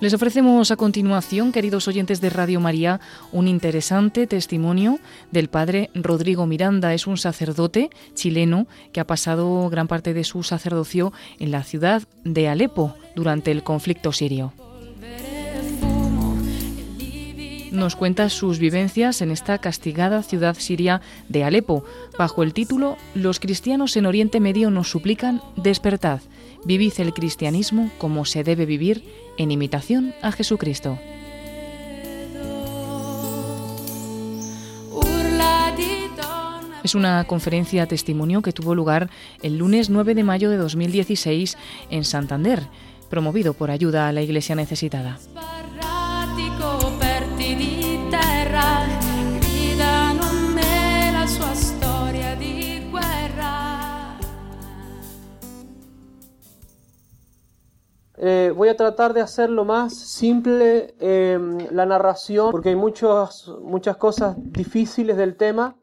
[0.00, 3.00] Les ofrecemos a continuación, queridos oyentes de Radio María,
[3.32, 5.00] un interesante testimonio
[5.32, 6.94] del padre Rodrigo Miranda.
[6.94, 12.04] Es un sacerdote chileno que ha pasado gran parte de su sacerdocio en la ciudad
[12.22, 14.52] de Alepo durante el conflicto sirio.
[17.72, 21.84] Nos cuenta sus vivencias en esta castigada ciudad siria de Alepo,
[22.16, 26.20] bajo el título Los cristianos en Oriente Medio nos suplican despertad
[26.68, 29.02] Vivid el cristianismo como se debe vivir
[29.38, 30.98] en imitación a Jesucristo.
[36.84, 39.08] Es una conferencia testimonio que tuvo lugar
[39.40, 41.56] el lunes 9 de mayo de 2016
[41.88, 42.66] en Santander,
[43.08, 45.18] promovido por Ayuda a la Iglesia Necesitada.
[58.20, 63.96] Eh, voy a tratar de hacerlo más simple em, la narración, porque hay muchas muchas
[63.96, 65.76] cosas difíciles del tema,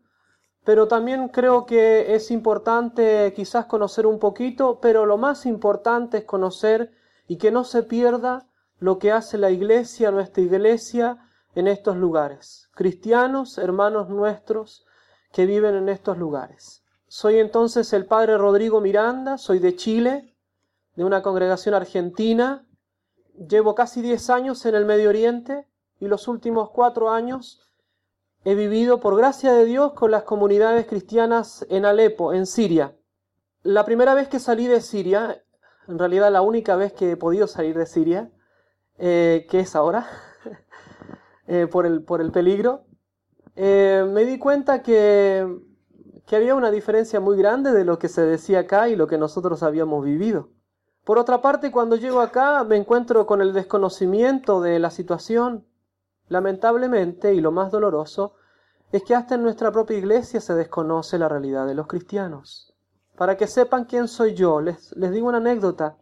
[0.65, 6.23] pero también creo que es importante quizás conocer un poquito, pero lo más importante es
[6.25, 6.91] conocer
[7.27, 8.47] y que no se pierda
[8.79, 12.69] lo que hace la iglesia, nuestra iglesia, en estos lugares.
[12.75, 14.85] Cristianos, hermanos nuestros
[15.31, 16.83] que viven en estos lugares.
[17.07, 20.34] Soy entonces el padre Rodrigo Miranda, soy de Chile,
[20.95, 22.65] de una congregación argentina.
[23.33, 25.67] Llevo casi 10 años en el Medio Oriente
[25.99, 27.61] y los últimos cuatro años
[28.45, 32.95] he vivido, por gracia de Dios, con las comunidades cristianas en Alepo, en Siria.
[33.63, 35.43] La primera vez que salí de Siria,
[35.87, 38.31] en realidad la única vez que he podido salir de Siria,
[38.99, 40.07] eh, que es ahora,
[41.47, 42.85] eh, por, el, por, el, peligro,
[43.55, 45.59] eh, me di cuenta que,
[46.27, 49.17] que había una diferencia muy grande de lo que se decía acá y lo que
[49.17, 50.49] nosotros habíamos vivido.
[51.05, 55.63] Por otra parte, cuando llego acá me encuentro con el desconocimiento de la situación.
[56.29, 58.33] Lamentablemente, y lo más doloroso,
[58.91, 62.73] es que hasta en nuestra propia iglesia se desconoce la realidad de los cristianos.
[63.15, 65.95] Para que sepan quién soy yo, les, les digo una anécdota.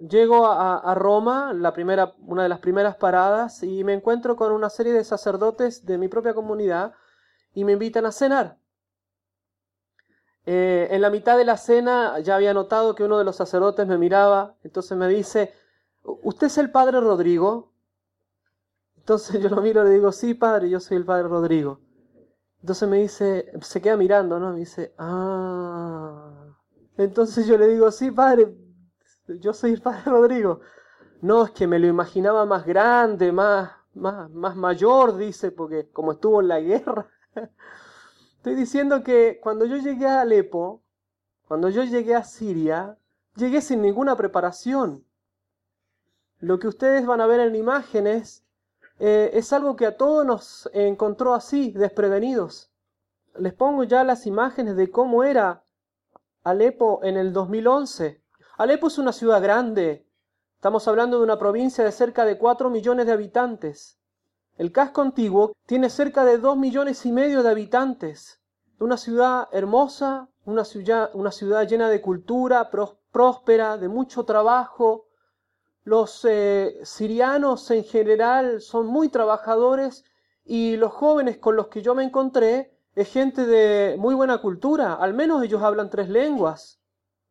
[0.00, 4.68] Llego a, Roma, la primera, una de las primeras paradas, y me encuentro con una
[4.68, 6.92] serie de sacerdotes de mi propia comunidad
[7.54, 8.59] y me invitan a cenar.
[10.46, 13.86] Eh, en la mitad de la cena ya había notado que uno de los sacerdotes
[13.86, 15.52] me miraba, entonces me dice,
[16.02, 17.72] ¿usted es el padre Rodrigo?
[18.96, 21.80] Entonces yo lo miro y le digo, sí, padre, yo soy el padre Rodrigo.
[22.60, 24.52] Entonces me dice, se queda mirando, ¿no?
[24.52, 26.54] Me dice, ah.
[26.96, 28.54] Entonces yo le digo, sí, padre,
[29.40, 30.60] yo soy el padre Rodrigo.
[31.22, 36.12] No, es que me lo imaginaba más grande, más, más, más mayor, dice, porque como
[36.12, 37.08] estuvo en la guerra.
[38.40, 40.80] Estoy diciendo que cuando yo llegué a Alepo,
[41.46, 42.96] cuando yo llegué a Siria,
[43.36, 45.04] llegué sin ninguna preparación.
[46.38, 48.42] Lo que ustedes van a ver en imágenes
[48.98, 52.72] eh, es algo que a todos nos encontró así, desprevenidos.
[53.34, 55.62] Les pongo ya las imágenes de cómo era
[56.42, 58.22] Alepo en el 2011.
[58.56, 60.06] Alepo es una ciudad grande.
[60.54, 63.99] Estamos hablando de una provincia de cerca de 4 millones de habitantes.
[64.60, 68.42] El casco antiguo tiene cerca de dos millones y medio de habitantes.
[68.78, 75.06] Una ciudad hermosa, una ciudad, llena de cultura, próspera, de mucho trabajo.
[75.82, 80.04] Los eh, sirianos en general son muy trabajadores
[80.44, 84.92] y los jóvenes con los que yo me encontré es gente de muy buena cultura,
[84.92, 86.82] al menos ellos hablan tres lenguas.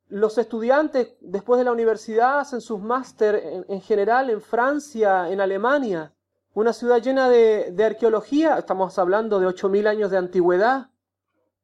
[0.07, 5.39] Los estudiantes después de la universidad hacen sus máster en, en general en Francia, en
[5.41, 6.11] Alemania.
[6.59, 10.89] Una ciudad llena de, arqueología, estamos hablando de 8.000 años de antigüedad,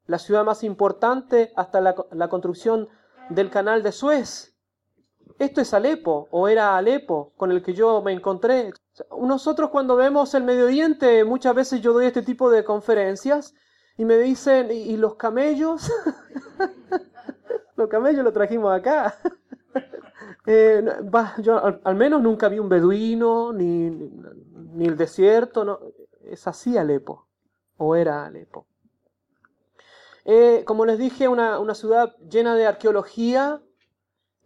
[0.06, 2.88] la ciudad más importante hasta la, construcción
[3.28, 4.56] del canal de Suez.
[5.38, 8.72] Esto es Alepo, o era Alepo, con el que yo me encontré.
[9.20, 13.54] Nosotros cuando vemos el Medio Oriente, muchas veces yo doy este tipo de conferencias
[13.98, 15.92] y me dicen, ¿y, los camellos?
[17.76, 19.14] los camellos los trajimos acá.
[20.48, 20.80] Eh,
[21.38, 23.90] yo al, menos nunca vi un beduino, ni
[24.84, 25.78] el desierto, no,
[26.24, 27.26] es así Alepo,
[27.78, 28.66] o era Alepo.
[30.24, 33.62] Eh, como les dije, una, una, ciudad llena de arqueología,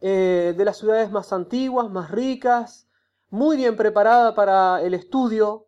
[0.02, 2.86] eh, de las ciudades más antiguas, más ricas,
[3.30, 5.66] muy bien preparada para el estudio,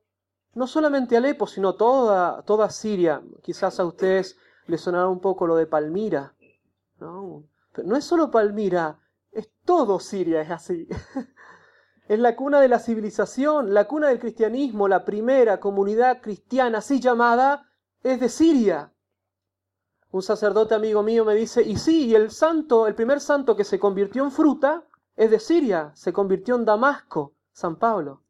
[0.54, 3.22] no solamente Alepo, sino toda, toda Siria.
[3.42, 4.36] Quizás a ustedes
[4.66, 6.34] les sonará un poco lo de Palmira.
[7.00, 7.44] ¿no?
[7.72, 9.00] Pero no es solo Palmira,
[9.30, 10.88] es todo Siria, es así.
[12.12, 17.00] Es la cuna de la civilización, la cuna del cristianismo, la primera comunidad cristiana así
[17.00, 17.70] llamada
[18.02, 18.92] es de Siria.
[20.10, 23.64] Un sacerdote amigo mío me dice, y sí, y el santo, el primer santo que
[23.64, 24.84] se convirtió en fruta
[25.16, 27.32] es de Siria, se convirtió en Damasco.
[27.50, 28.24] San Pablo.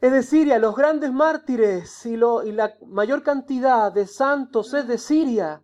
[0.00, 4.98] Es de Siria, los grandes mártires y, y la mayor cantidad de santos es de
[4.98, 5.62] Siria.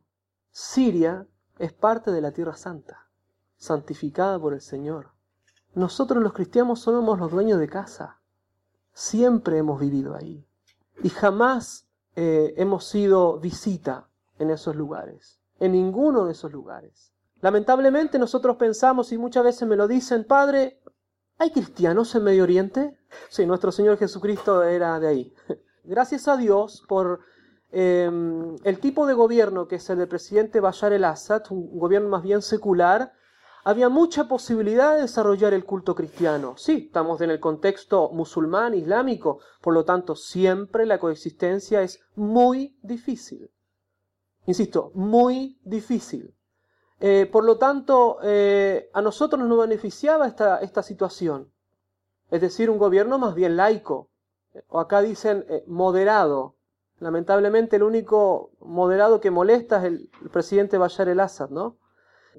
[0.53, 1.27] Siria
[1.59, 3.09] es parte de la Tierra Santa,
[3.57, 5.14] santificada por el Señor.
[5.75, 8.21] Nosotros los cristianos somos los dueños de casa.
[8.93, 10.47] Siempre hemos vivido ahí.
[11.03, 17.13] Y jamás eh, hemos sido visita en esos lugares, en ninguno de esos lugares.
[17.41, 20.81] Lamentablemente nosotros pensamos, y muchas veces me lo dicen, Padre,
[21.39, 22.97] ¿hay cristianos en Medio Oriente?
[23.29, 25.35] Sí, nuestro Señor Jesucristo era de ahí.
[25.85, 27.21] Gracias a Dios por
[27.73, 32.23] em, el tipo de gobierno que es el del presidente Bashar el-Assad, un gobierno más
[32.23, 33.13] bien secular,
[33.65, 36.55] había mucha posibilidad de desarrollar el culto cristiano.
[36.59, 42.79] Sí, estamos en el contexto musulmán, islámico, por lo tanto siempre la coexistencia es muy
[42.83, 43.51] difícil.
[44.47, 46.35] Insisto, muy difícil.
[47.01, 51.51] Eh, por lo tanto, eh, a nosotros nos beneficiaba esta, situación.
[52.31, 54.11] Es decir, un gobierno más bien laico.
[54.69, 56.57] O acá dicen eh, moderado.
[57.01, 61.79] Lamentablemente el único moderado que molesta es el, el presidente Bashar el-Assad, ¿no?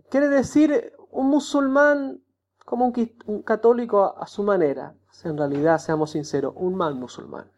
[0.10, 2.22] Quiere decir un musulmán
[2.66, 4.96] como un, católico a, su manera.
[5.24, 7.50] En realidad, seamos sinceros, un mal musulmán.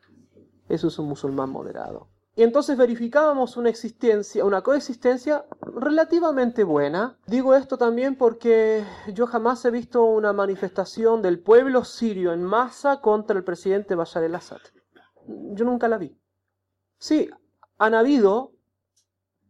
[0.69, 2.09] Eso es un musulmán moderado.
[2.35, 7.17] Y entonces verificábamos una existencia, una coexistencia relativamente buena.
[7.25, 13.01] Digo esto también porque yo jamás he visto una manifestación del pueblo sirio en masa
[13.01, 14.61] contra el presidente Bashar el-Assad.
[15.25, 16.15] Yo nunca la vi.
[16.99, 17.27] Sí,
[17.79, 18.51] han habido,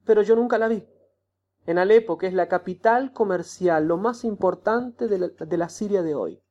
[0.05, 0.87] pero yo nunca la vi
[1.67, 6.41] en Alepo, que es la capital comercial, lo más importante de la, Siria de hoy.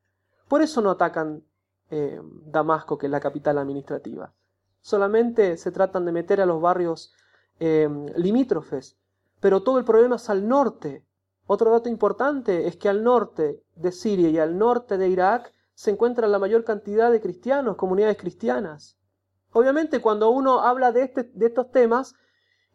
[0.47, 1.43] Por eso no atacan
[1.91, 4.35] eh, Damasco, que es la capital administrativa.
[4.83, 7.15] Solamente se tratan de meter a los barrios
[7.59, 8.99] eh, limítrofes,
[9.41, 11.03] pero todo el problema es al norte.
[11.47, 15.91] Otro dato importante es que al norte de Siria y al norte de Irak se
[15.91, 18.99] encuentra la mayor cantidad de cristianos, comunidades cristianas.
[19.53, 22.15] Obviamente cuando uno habla de, este, de estos temas,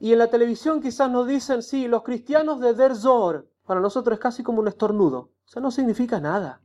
[0.02, 4.16] y en la televisión quizás nos dicen, sí, los cristianos de Der Zor, para nosotros
[4.16, 5.30] es casi como un estornudo.
[5.46, 6.60] O sea, no significa nada.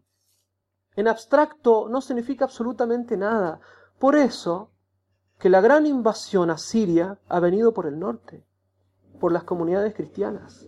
[0.96, 3.60] En abstracto no significa absolutamente nada.
[3.98, 4.70] Por eso
[5.38, 8.42] que la gran invasión a Siria ha venido por el norte,
[9.20, 10.66] por las comunidades cristianas.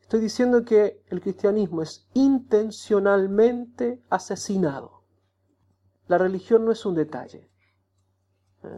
[0.00, 5.04] Estoy diciendo que el cristianismo es intencionalmente asesinado.
[6.08, 7.48] La religión no es un detalle.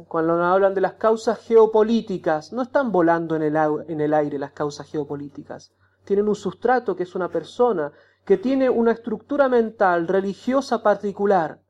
[0.08, 3.56] Cuando hablan de las causas geopolíticas, no están volando en el,
[3.88, 5.72] en el aire las causas geopolíticas.
[6.04, 7.92] Tienen un sustrato que es una persona,
[8.24, 11.60] que tiene una estructura mental religiosa particular.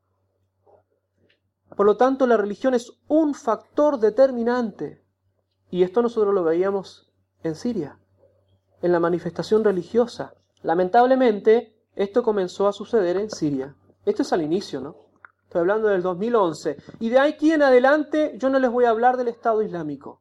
[1.76, 5.04] Por lo tanto, la religión es un factor determinante.
[5.70, 7.98] Y esto nosotros lo veíamos en Siria,
[8.82, 10.34] en la manifestación religiosa.
[10.62, 13.76] Lamentablemente, esto comenzó a suceder en Siria.
[14.04, 15.05] Esto es al inicio, ¿no?
[15.46, 16.76] Estoy hablando del 2011.
[16.98, 20.20] Y de aquí en adelante yo no les voy a hablar del Estado Islámico.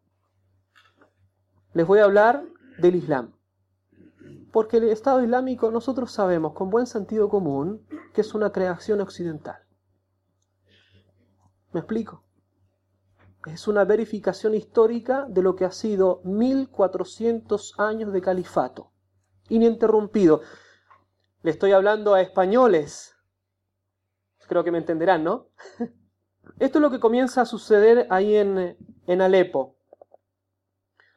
[1.74, 2.45] Les voy a hablar
[2.77, 3.33] del Islam.
[4.51, 9.57] Porque el Estado Islámico nosotros sabemos con buen sentido común que es una creación occidental.
[11.74, 12.24] ¿Me explico?
[13.48, 18.92] Es una verificación histórica de lo que ha sido 1400 años de califato,
[19.50, 20.42] ininterrumpido.
[21.42, 23.14] Le estoy hablando a españoles,
[24.47, 25.47] Creo que me entenderán, ¿no?
[26.59, 29.75] Esto es lo que comienza a suceder ahí en, en Alepo.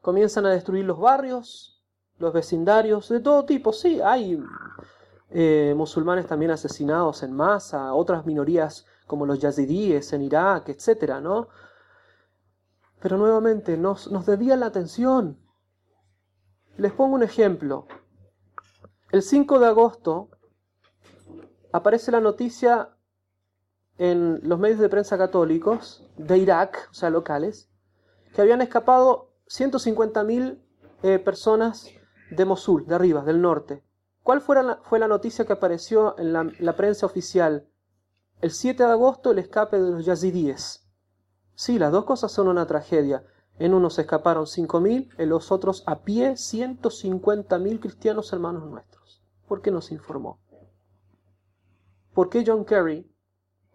[0.00, 1.84] Comienzan a destruir los barrios,
[2.18, 3.72] los vecindarios, de todo tipo.
[3.72, 4.42] Sí, hay
[5.30, 11.48] eh, musulmanes también asesinados en masa, otras minorías como los yazidíes en Irak, etcétera, ¿no?
[13.00, 15.38] Pero nuevamente nos, nos la atención.
[16.76, 17.86] Les pongo un ejemplo.
[19.10, 20.30] El 5 de agosto
[21.72, 22.90] aparece la noticia
[23.98, 27.68] en los medios de prensa católicos de Irak, o sea, locales,
[28.32, 30.62] que habían escapado 150.000
[31.02, 31.88] eh, personas
[32.30, 33.82] de Mosul, de arriba, del norte.
[34.22, 34.56] ¿Cuál fue
[34.98, 37.66] la, noticia que apareció en la, prensa oficial?
[38.40, 40.86] El 7 de agosto, el escape de los yazidíes.
[41.54, 43.24] Sí, las dos cosas son una tragedia.
[43.58, 49.24] En uno se escaparon 5.000, en los otros a pie 150.000 cristianos hermanos nuestros.
[49.48, 50.40] ¿Por qué nos informó?
[52.12, 53.10] ¿Por qué John Kerry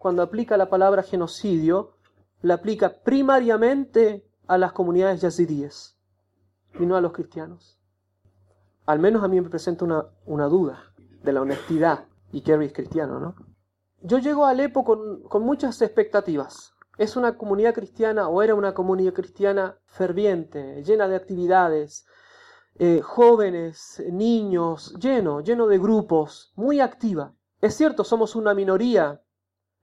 [0.04, 1.94] cuando aplica la palabra genocidio,
[2.42, 5.96] la aplica primariamente a las comunidades yazidíes
[6.78, 7.80] y no a los cristianos.
[8.84, 10.92] Al menos a mí me presenta una, una duda
[11.22, 13.34] de la honestidad, y Kerry es cristiano, ¿no?
[14.02, 16.74] Yo llego a Alepo con, con muchas expectativas.
[16.98, 22.04] Es una comunidad cristiana o era una comunidad cristiana ferviente, llena de actividades,
[22.74, 27.32] eh, jóvenes, niños, lleno, lleno de grupos, muy activa.
[27.62, 29.22] Es cierto, somos una minoría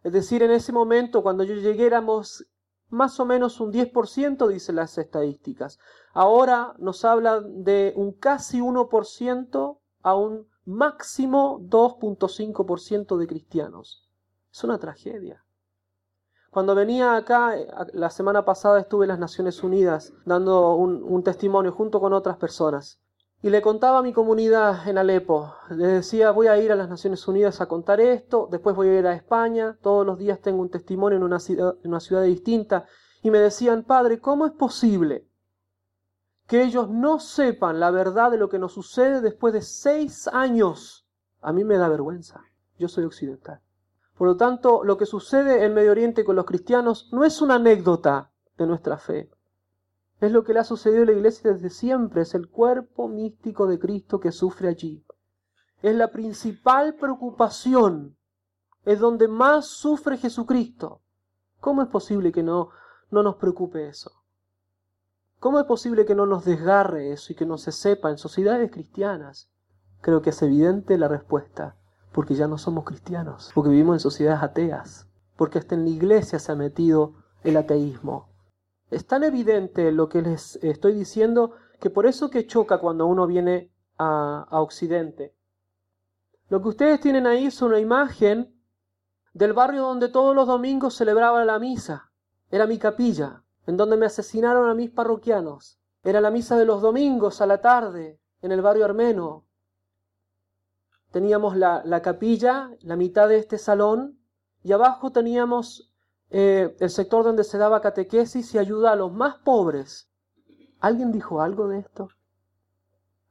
[0.03, 2.45] Es decir, en ese momento, cuando yo llegué, éramos
[2.89, 5.79] más o menos un 10%, dicen las estadísticas.
[6.13, 14.09] Ahora nos hablan de un casi 1% a un máximo 2.5% de cristianos.
[14.51, 15.43] Es una tragedia.
[16.51, 21.71] Cuando venía acá, eh, la semana pasada estuve en las Naciones Unidas dando un, testimonio
[21.71, 22.99] junto con otras personas.
[23.43, 26.89] Y le contaba a mi comunidad en Alepo, le decía, voy a ir a las
[26.89, 30.61] Naciones Unidas a contar esto, después voy a ir a España, todos los días tengo
[30.61, 32.85] un testimonio en una ciudad, en una ciudad distinta.
[33.23, 35.27] Y me decían, Padre, ¿cómo es posible
[36.45, 41.07] que ellos no sepan la verdad de lo que nos sucede después de seis años?
[41.41, 42.41] A mí me da vergüenza.
[42.77, 43.59] Yo soy occidental.
[44.15, 47.55] Por lo tanto, lo que sucede en Medio Oriente con los cristianos no es una
[47.55, 49.31] anécdota de nuestra fe.
[50.21, 53.65] Es lo que le ha sucedido a la iglesia desde siempre, es el cuerpo místico
[53.65, 55.03] de Cristo que sufre allí.
[55.81, 58.15] Es la principal preocupación,
[58.85, 61.01] es donde más sufre Jesucristo.
[61.59, 62.69] ¿Cómo es posible que no,
[63.09, 64.11] no nos preocupe eso?
[65.39, 68.69] ¿Cómo es posible que no nos desgarre eso y que no se sepa en sociedades
[68.71, 69.49] cristianas?
[70.01, 71.77] Creo que es evidente la respuesta
[72.11, 76.37] porque ya no somos cristianos, porque vivimos en sociedades ateas, porque hasta en la iglesia
[76.37, 78.30] se ha metido el ateísmo.
[78.91, 83.25] Es tan evidente lo que les estoy diciendo que por eso que choca cuando uno
[83.25, 85.35] viene a, Occidente.
[86.49, 88.55] Lo que ustedes tienen ahí es una imagen
[89.33, 92.11] del barrio donde todos los domingos celebraba la misa.
[92.51, 95.79] Era mi capilla, en donde me asesinaron a mis parroquianos.
[96.03, 99.45] Era la misa de los domingos a la tarde, en el barrio armeno,
[101.11, 104.19] teníamos la, capilla, la mitad de este salón,
[104.63, 105.90] y abajo teníamos
[106.31, 110.09] eh, el sector donde se daba catequesis y ayuda a los más pobres.
[110.79, 112.09] ¿Alguien dijo algo de esto?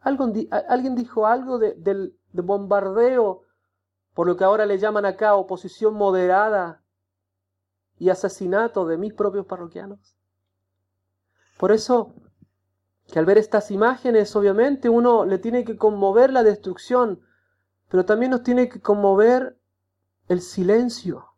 [0.00, 3.42] ¿Alguien dijo algo de, del bombardeo,
[4.14, 6.82] por lo que ahora le llaman acá oposición moderada
[7.98, 10.16] y asesinato de mis propios parroquianos?
[11.58, 12.14] Por eso,
[13.12, 17.20] que al ver estas imágenes, obviamente uno le tiene que conmover la destrucción
[17.90, 19.58] pero también nos tiene que conmover
[20.28, 21.29] el silencio,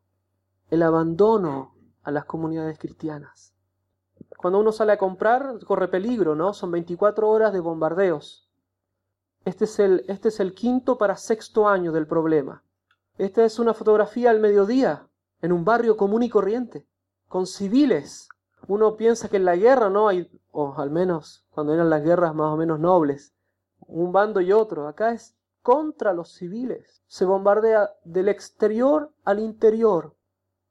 [0.72, 3.52] el abandono a las comunidades cristianas.
[4.38, 6.54] Cuando uno sale a comprar, corre peligro, ¿no?
[6.54, 8.48] Son 24 horas de bombardeos.
[9.44, 12.64] Este es el, este es el quinto para sexto año del problema.
[13.18, 15.06] Esta es una fotografía al mediodía,
[15.42, 16.88] en un barrio común y corriente,
[17.28, 18.30] con civiles.
[18.66, 22.34] Uno piensa que en la guerra no hay, o al menos cuando eran las guerras
[22.34, 23.34] más o menos nobles,
[23.80, 24.88] un bando y otro.
[24.88, 27.02] Acá es contra los civiles.
[27.08, 30.16] Se bombardea del exterior al interior.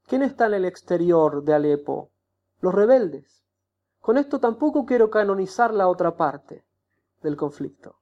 [0.06, 2.10] ¿Quién está en el exterior de Alepo?
[2.60, 3.42] Los rebeldes.
[4.00, 6.64] Con esto tampoco quiero canonizar la otra parte
[7.22, 7.96] del conflicto,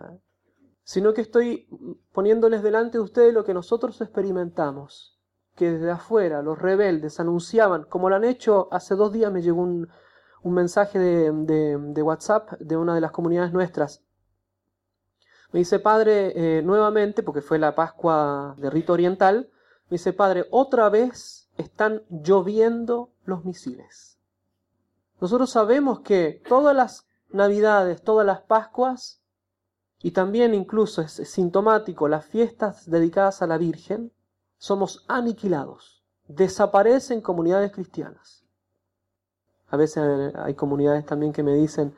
[0.00, 0.18] ¿eh?
[0.82, 1.68] sino que estoy
[2.12, 5.18] poniéndoles delante de ustedes lo que nosotros experimentamos,
[5.54, 9.60] que desde afuera los rebeldes anunciaban, como lo han hecho hace dos días me llegó
[9.60, 9.88] un,
[10.42, 14.06] mensaje de WhatsApp de una de las comunidades nuestras,
[15.52, 19.50] me dice, padre, eh, nuevamente, porque fue la Pascua de rito oriental,
[19.90, 24.18] dice, padre, otra vez están lloviendo los misiles.
[25.20, 29.20] Nosotros sabemos que todas las navidades, todas las Pascuas,
[30.02, 34.12] y también incluso es sintomático las fiestas dedicadas a la Virgen,
[34.58, 38.44] somos aniquilados, desaparecen comunidades cristianas.
[39.68, 41.94] A veces hay comunidades también que me dicen,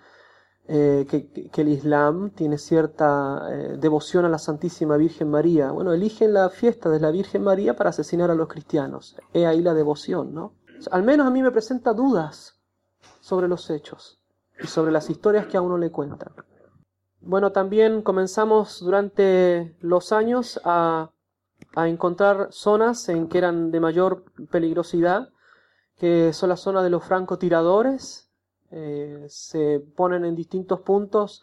[0.71, 5.71] eh, que, el Islam tiene cierta eh, devoción a la Santísima Virgen María.
[5.71, 9.17] Bueno, eligen la fiesta de la Virgen María para asesinar a los cristianos.
[9.33, 10.53] He ahí la devoción, ¿no?
[10.91, 12.61] al menos a mí me presenta dudas
[13.21, 14.21] sobre los hechos
[14.63, 16.33] y sobre las historias que a uno le cuentan.
[17.21, 21.11] Bueno, también comenzamos durante los años a,
[21.75, 25.31] a encontrar zonas en que eran de mayor peligrosidad,
[25.97, 28.28] que son las zonas de los francotiradores,
[28.71, 31.43] eh, se ponen en distintos puntos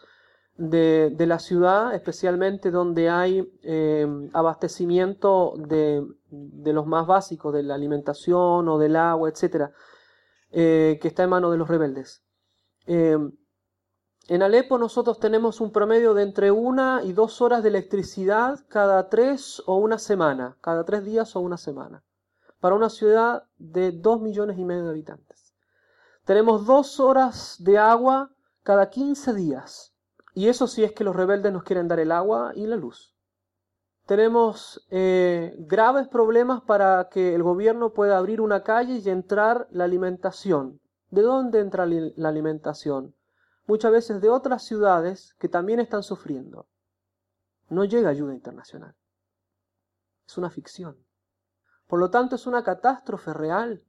[0.56, 8.68] de, la ciudad, especialmente donde hay eh, abastecimiento de, los más básicos, de la alimentación
[8.68, 9.72] o del agua, etcétera,
[10.52, 12.22] eh, que está en manos de los rebeldes.
[12.86, 19.08] en Alepo nosotros tenemos un promedio de entre una y dos horas de electricidad cada
[19.08, 22.04] tres o una semana, cada tres días o una semana,
[22.60, 25.25] para una ciudad de dos millones y medio de habitantes.
[26.26, 28.32] Tenemos dos horas de agua
[28.64, 29.94] cada 15 días.
[30.34, 33.14] Y eso sí es que los rebeldes nos quieren dar el agua y la luz.
[34.06, 39.84] Tenemos eh, graves problemas para que el gobierno pueda abrir una calle y entrar la
[39.84, 40.80] alimentación.
[41.10, 43.14] ¿De dónde entra la alimentación?
[43.68, 46.66] Muchas veces de otras ciudades que también están sufriendo.
[47.68, 48.96] No llega ayuda internacional.
[50.26, 50.96] Es una ficción.
[51.86, 53.84] Por lo tanto, es una catástrofe real.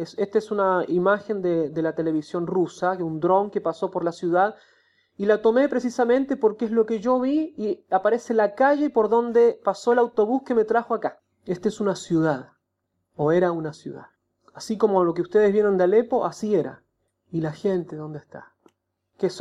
[0.00, 4.12] Esta es una imagen de, la televisión rusa, de un dron que pasó por la
[4.12, 4.54] ciudad
[5.16, 9.08] y la tomé precisamente porque es lo que yo vi y aparece la calle por
[9.08, 11.20] donde pasó el autobús que me trajo acá.
[11.44, 12.52] Esta es una ciudad,
[13.16, 14.06] o era una ciudad.
[14.54, 16.82] Así como lo que ustedes vieron de Alepo, así era.
[17.30, 18.54] ¿Y la gente dónde está?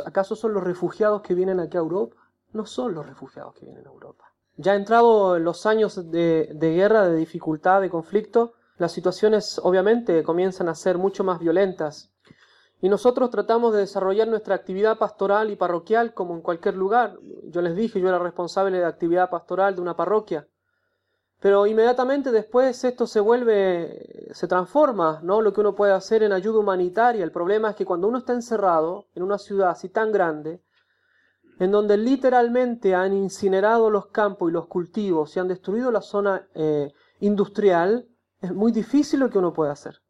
[0.05, 2.17] ¿Acaso son los refugiados que vienen aquí a Europa?
[2.51, 4.25] No son los refugiados que vienen a Europa.
[4.57, 10.69] Ya entrado en los años de guerra, de dificultad, de conflicto, las situaciones obviamente comienzan
[10.69, 12.11] a ser mucho más violentas
[12.81, 17.17] y nosotros tratamos de desarrollar nuestra actividad pastoral y parroquial como en cualquier lugar.
[17.43, 20.47] Yo les dije, yo era responsable de actividad pastoral de una parroquia.
[21.41, 25.41] Pero inmediatamente después esto se vuelve, se transforma, ¿no?
[25.41, 27.23] Lo que uno puede hacer en ayuda humanitaria.
[27.23, 30.61] El problema es que cuando uno está encerrado en una ciudad así tan grande,
[31.59, 36.47] en donde literalmente han incinerado los campos y los cultivos y han destruido la zona
[36.55, 38.07] eh, industrial,
[38.41, 40.01] es muy difícil lo que uno puede hacer.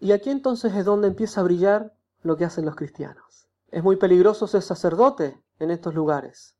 [0.00, 3.48] Y aquí entonces es donde empieza a brillar lo que hacen los cristianos.
[3.70, 6.54] Es muy peligroso ser sacerdote en estos lugares.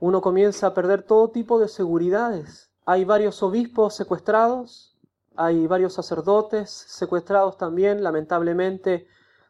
[0.00, 2.70] Uno comienza a perder todo tipo de seguridades.
[2.84, 4.96] Hay varios obispos secuestrados,
[5.36, 9.06] hay varios sacerdotes secuestrados también, lamentablemente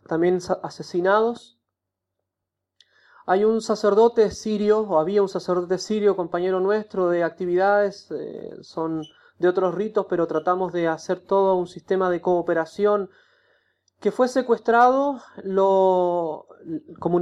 [0.07, 1.59] también asesinados.
[3.27, 9.05] Hay un sacerdote sirio, o había un sacerdote sirio, compañero nuestro de actividades, eh, son
[9.41, 13.11] de otros ritos, pero tratamos de hacer todo un sistema de cooperación
[13.99, 16.47] que fue secuestrado, lo,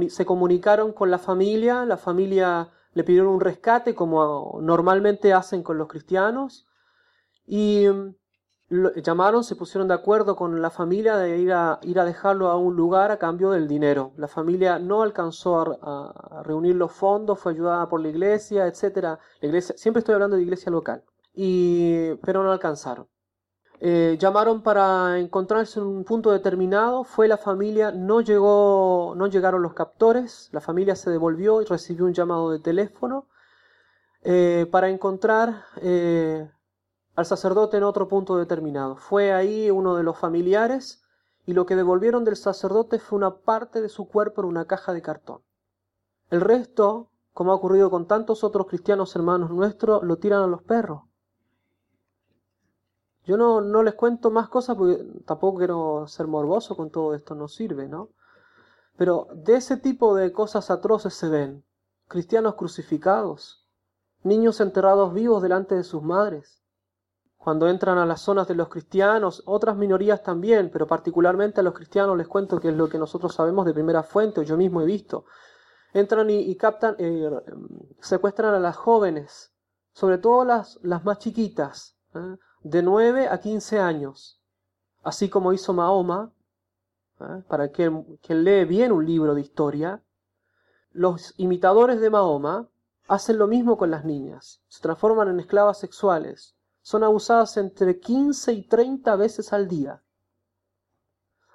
[0.09, 5.77] se comunicaron con la familia, la familia le pidieron un rescate como normalmente hacen con
[5.77, 6.67] los cristianos
[7.45, 8.15] y mm,
[9.03, 12.57] llamaron, se pusieron de acuerdo con la familia de ir a, ir a dejarlo a
[12.57, 14.13] un lugar a cambio del dinero.
[14.17, 19.17] La familia no alcanzó a, reunir los fondos, fue ayudada por la iglesia, etc.
[19.41, 21.03] La iglesia, siempre estoy hablando de iglesia local,
[22.21, 23.07] pero no alcanzaron.
[23.81, 29.61] Eh, llamaron para encontrarse en un punto determinado, fue la familia, no, llegó, no llegaron
[29.61, 33.27] los captores, la familia se devolvió y recibió un llamado de teléfono
[34.21, 36.51] eh, para encontrar eh,
[37.15, 38.97] al sacerdote en otro punto determinado.
[38.97, 41.01] Fue ahí uno de los familiares
[41.45, 44.91] y lo que devolvieron del sacerdote fue una parte de su cuerpo en una caja
[44.91, 45.41] de cartón.
[46.29, 50.63] El resto, como ha ocurrido con tantos otros cristianos hermanos nuestros, lo tiran a los
[50.63, 51.08] perros.
[53.29, 57.35] Yo no, no les cuento más cosas porque tampoco quiero ser morboso con todo esto,
[57.35, 58.09] no sirve, ¿no?
[58.97, 61.63] Pero de ese tipo de cosas atroces se ven
[62.07, 63.67] cristianos crucificados,
[64.23, 66.63] niños enterrados vivos delante de sus madres.
[67.37, 71.75] Cuando entran a las zonas de los cristianos, otras minorías también, pero particularmente a los
[71.75, 74.81] cristianos les cuento que es lo que nosotros sabemos de primera fuente, o yo mismo
[74.81, 75.25] he visto.
[75.93, 77.29] Entran y, captan, eh,
[77.99, 79.53] secuestran a las jóvenes,
[79.93, 82.37] sobre todo las, las más chiquitas, ¿eh?
[82.63, 84.39] De 9 a 15 años,
[85.03, 86.31] así como hizo Mahoma,
[87.21, 87.43] ¿eh?
[87.47, 90.01] para quien, quien lee bien un libro de historia,
[90.91, 92.67] los imitadores de Mahoma
[93.07, 98.53] hacen lo mismo con las niñas, se transforman en esclavas sexuales, son abusadas entre 15
[98.53, 100.01] y 30 veces al día.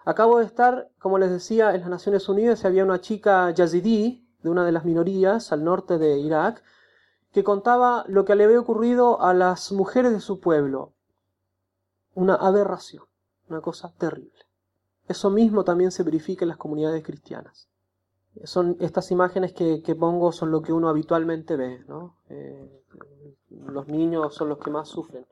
[0.04, 4.28] Acabo de estar, como les decía, en las Naciones Unidas y había una chica yazidí,
[4.42, 6.62] de una de las minorías al norte de Irak,
[7.32, 10.93] que contaba lo que le había ocurrido a las mujeres de su pueblo,
[12.14, 13.04] una aberración,
[13.48, 14.44] una cosa terrible.
[15.08, 17.68] Eso mismo también se verifica en las comunidades cristianas.
[18.44, 22.16] Son estas imágenes que, pongo son lo que uno habitualmente ve, ¿no?
[22.30, 22.82] Eh,
[23.50, 25.26] los niños son los que más sufren.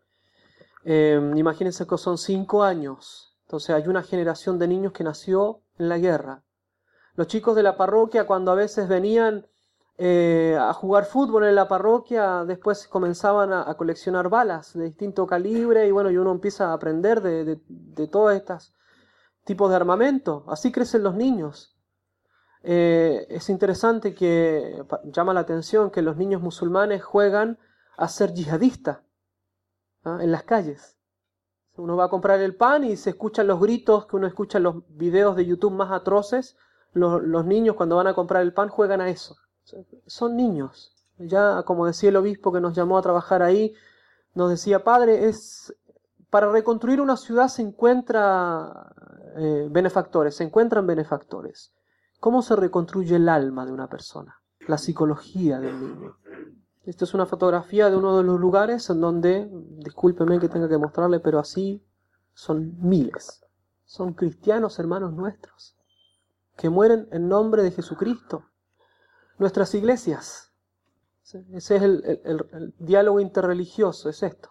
[0.84, 5.88] Eh, imagínense que son cinco años, entonces hay una generación de niños que nació en
[5.88, 6.42] la guerra.
[7.14, 9.46] Los chicos de la parroquia cuando a veces venían
[9.98, 15.86] eh, a jugar fútbol en la parroquia, después comenzaban a, coleccionar balas de distinto calibre
[15.86, 18.74] y bueno, y uno empieza a aprender de, de, todos estos
[19.44, 20.44] tipos de armamento.
[20.48, 21.76] Así crecen los niños.
[22.62, 27.58] Eh, es interesante que llama la atención que los niños musulmanes juegan
[27.96, 29.00] a ser yihadistas
[30.04, 30.18] ¿ah?
[30.20, 30.96] en las calles.
[31.76, 34.64] Uno va a comprar el pan y se escuchan los gritos que uno escucha en
[34.64, 36.56] los videos de YouTube más atroces.
[36.94, 39.36] los niños cuando van a comprar el pan juegan a eso.
[40.06, 40.94] Son niños.
[41.18, 43.74] Ya, como decía el obispo que nos llamó a trabajar ahí,
[44.34, 45.74] nos decía, padre, es
[46.30, 48.94] para reconstruir una ciudad se encuentra
[49.36, 51.74] eh, benefactores, se encuentran benefactores.
[52.20, 54.40] ¿Cómo se reconstruye el alma de una persona?
[54.66, 56.16] La psicología del niño.
[56.84, 60.78] Esta es una fotografía de uno de los lugares en donde, discúlpeme que tenga que
[60.78, 61.84] mostrarle, pero así
[62.32, 63.44] son miles.
[63.84, 65.76] Son cristianos hermanos nuestros
[66.56, 68.44] que mueren en nombre de Jesucristo
[69.42, 70.52] nuestras iglesias.
[71.52, 74.50] Ese es el, diálogo interreligioso, es esto.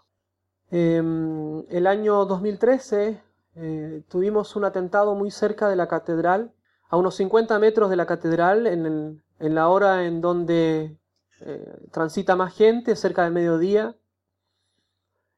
[0.70, 3.22] Em, el año 2013
[3.56, 6.54] eh, tuvimos un atentado muy cerca de la catedral,
[6.90, 10.98] a unos 50 metros de la catedral, en, la hora en donde
[11.40, 13.96] eh, transita más gente, cerca del mediodía.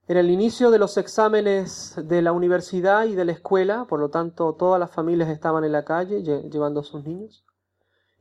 [0.08, 4.10] Era el inicio de los exámenes de la universidad y de la escuela, por lo
[4.10, 7.46] tanto todas las familias estaban en la calle llevando a sus niños.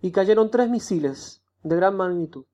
[0.02, 2.44] Y cayeron tres misiles de gran magnitud.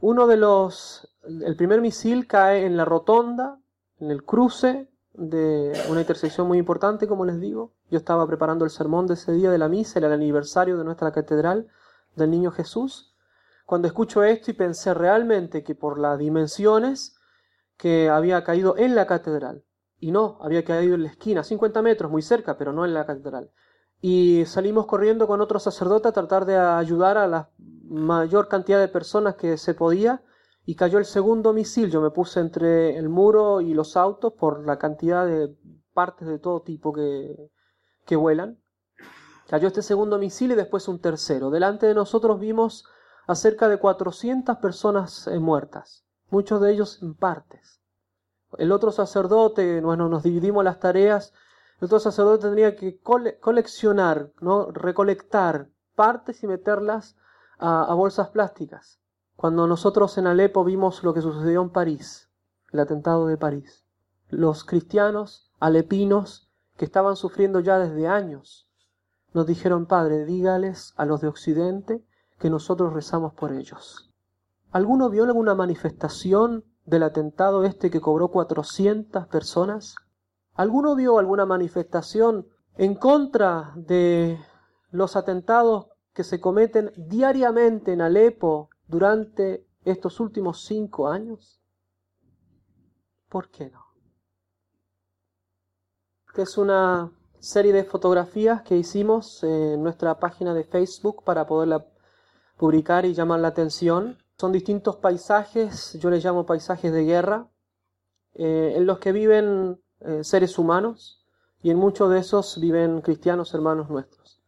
[0.00, 3.58] Uno de los, el primer misil cae en la rotonda,
[3.98, 7.72] en el cruce de una intersección muy importante, como les digo.
[7.90, 10.84] Yo estaba preparando el sermón de ese día de la misa, era el aniversario de
[10.84, 11.68] nuestra catedral
[12.14, 13.14] del Niño Jesús.
[13.66, 17.16] Cuando escucho esto y pensé realmente que por las dimensiones
[17.76, 19.64] que había caído en la catedral,
[19.98, 23.06] y no, había caído en la esquina, 50 metros, muy cerca, pero no en la
[23.06, 23.50] catedral.
[24.00, 27.50] Y salimos corriendo con otro sacerdote a tratar de ayudar a la
[27.88, 30.22] mayor cantidad de personas que se podía
[30.64, 31.90] y cayó el segundo misil.
[31.90, 35.54] Yo me puse entre el muro y los autos por la cantidad de
[35.92, 37.50] partes de todo tipo que,
[38.06, 38.58] que vuelan.
[39.48, 41.50] Cayó este segundo misil y después un tercero.
[41.50, 42.84] Delante de nosotros vimos
[43.26, 47.80] a cerca de 400 personas eh, muertas, muchos de ellos en partes.
[48.58, 51.32] El otro sacerdote, bueno, nos dividimos las tareas,
[51.80, 54.70] el otro sacerdote tendría que coleccionar, ¿no?
[54.70, 57.16] recolectar partes y meterlas
[57.58, 59.00] a bolsas plásticas.
[59.36, 62.30] Cuando nosotros en Alepo vimos lo que sucedió en París,
[62.72, 63.86] el atentado de París,
[64.28, 68.68] los cristianos alepinos que estaban sufriendo ya desde años,
[69.32, 72.04] nos dijeron, Padre, dígales a los de Occidente
[72.38, 74.10] que nosotros rezamos por ellos.
[74.72, 79.94] ¿Alguno vio alguna manifestación del atentado este que cobró 400 personas?
[80.60, 82.46] ¿Alguno vio alguna manifestación
[82.76, 84.38] en contra de
[84.90, 91.62] los atentados que se cometen diariamente en Alepo durante estos últimos cinco años?
[93.30, 93.86] ¿Por qué no?
[96.28, 101.86] Esta es una serie de fotografías que hicimos en nuestra página de Facebook para poderla
[102.58, 104.18] publicar y llamar la atención.
[104.36, 107.48] Son distintos paisajes, yo les llamo paisajes de guerra,
[108.34, 111.24] eh, en los que viven eh, seres humanos
[111.62, 114.40] y en muchos de esos viven cristianos hermanos nuestros.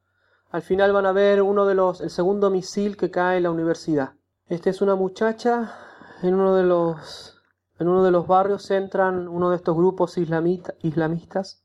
[0.51, 3.51] Al final van a ver uno de los, el segundo misil que cae en la
[3.51, 4.15] universidad.
[4.49, 5.75] Esta es una muchacha
[6.23, 7.41] en uno de los,
[7.79, 11.65] en uno de los barrios entran uno de estos grupos islamistas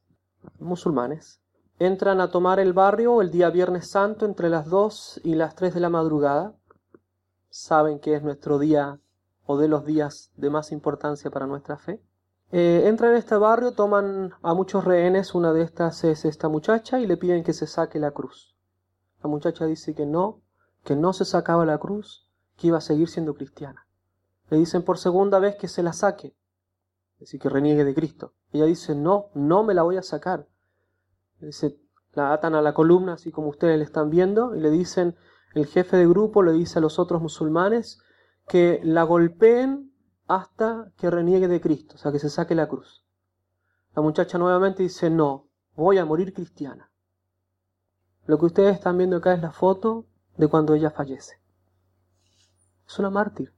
[0.60, 1.42] musulmanes.
[1.80, 5.76] Entran a tomar el barrio el día Viernes Santo entre las 2 y las 3
[5.76, 6.56] de la madrugada.
[7.50, 9.00] Saben que es nuestro día
[9.46, 12.02] o de los días de más importancia para nuestra fe.
[12.52, 17.00] Eh, entran en este barrio, toman a muchos rehenes, una de estas es esta muchacha
[17.00, 18.56] y le piden que se saque la cruz.
[19.22, 20.42] La muchacha dice que no,
[20.84, 23.86] que no se sacaba la cruz, que iba a seguir siendo cristiana.
[24.50, 26.36] Le dicen por segunda vez que se la saque,
[27.16, 28.34] es decir, que reniegue de Cristo.
[28.54, 30.48] Ella dice, no, no me la voy a sacar.
[32.14, 35.18] La atan a la columna, así como ustedes le están viendo, y le dicen,
[35.54, 38.00] el jefe de grupo le dice a los otros musulmanes
[38.48, 39.87] que la golpeen
[40.28, 43.06] hasta que reniegue de Cristo, o sea, que se saque la cruz.
[43.96, 46.92] La muchacha nuevamente dice, no, voy a morir cristiana.
[48.26, 51.42] Lo que ustedes están viendo acá es la foto de cuando ella fallece.
[52.86, 53.54] Es una mártir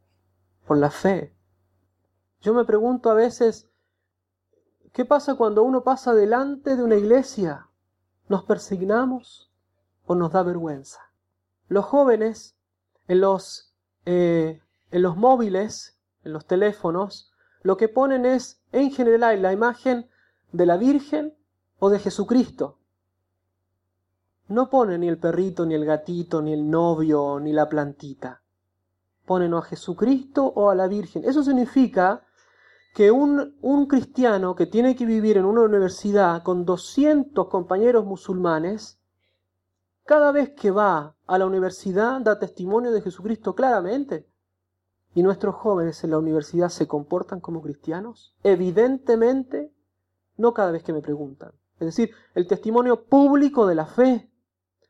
[0.65, 1.35] por la fe.
[2.41, 3.67] Yo me pregunto a veces,
[4.93, 7.67] ¿qué pasa cuando uno pasa delante de una iglesia?
[8.27, 9.51] ¿Nos persignamos
[10.05, 11.01] o nos da vergüenza?
[11.67, 12.55] Los jóvenes
[13.07, 13.73] en los,
[14.05, 20.09] eh, en los móviles, en los teléfonos, lo que ponen es en general la imagen
[20.51, 21.35] de la Virgen
[21.79, 22.77] o de Jesucristo.
[24.47, 28.41] No ponen ni el perrito, ni el gatito, ni el novio, ni la plantita
[29.29, 31.23] ponen a Jesucristo o a la Virgen.
[31.23, 32.25] Eso significa
[32.95, 38.99] que un, un, cristiano que tiene que vivir en una universidad con 200 compañeros musulmanes,
[40.03, 44.27] cada vez que va a la universidad da testimonio de Jesucristo claramente.
[45.19, 48.33] ¿Y nuestros jóvenes en la universidad se comportan como cristianos?
[48.41, 49.69] Evidentemente,
[50.37, 51.51] no cada vez que me preguntan.
[51.77, 54.31] Es decir, el testimonio público de la fe.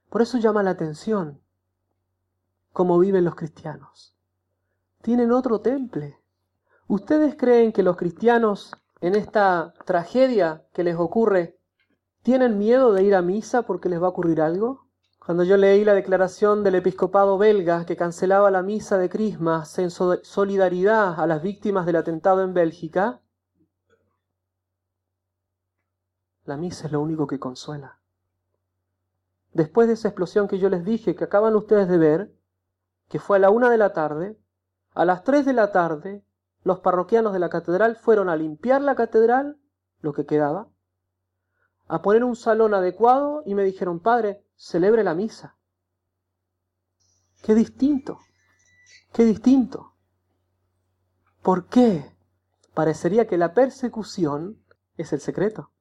[0.08, 1.42] Por eso llama la atención
[2.74, 4.15] cómo viven los cristianos
[5.02, 6.20] tienen otro temple.
[6.88, 11.58] ¿Ustedes creen que los cristianos en esta tragedia que les ocurre
[12.22, 14.88] tienen miedo de ir a misa porque les va a ocurrir algo?
[15.19, 19.91] Cuando yo leí la declaración del episcopado belga que cancelaba la misa de Crismas en
[19.91, 23.21] solidaridad a las víctimas del atentado en Bélgica,
[26.45, 27.99] la misa es lo único que consuela.
[29.53, 32.34] Después de esa explosión que yo les dije, que acaban ustedes de ver,
[33.08, 34.39] que fue a la una de la tarde,
[34.93, 36.23] a las 3 de la tarde,
[36.63, 39.58] los parroquianos de la catedral fueron a limpiar la catedral,
[40.01, 40.69] lo que quedaba,
[41.88, 45.58] a poner un salón adecuado y me dijeron, padre, celebre la misa.
[47.41, 48.19] Qué distinto,
[49.13, 49.95] qué distinto.
[51.41, 52.13] ¿Por qué?
[52.74, 54.62] Parecería que la persecución
[54.98, 55.72] es el secreto.